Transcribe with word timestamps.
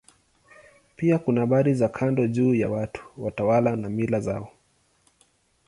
Pia 0.95 1.19
kuna 1.19 1.41
habari 1.41 1.73
za 1.73 1.89
kando 1.89 2.27
juu 2.27 2.55
ya 2.55 2.69
watu, 2.69 3.03
watawala 3.17 3.75
na 3.75 3.89
mila 3.89 4.19
zao. 4.19 4.49